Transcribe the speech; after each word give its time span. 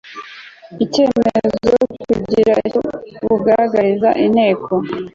icyemezo 0.83 1.69
kugira 2.05 2.53
icyo 2.67 2.81
bugaragariza 3.27 4.09
inteko 4.25 4.71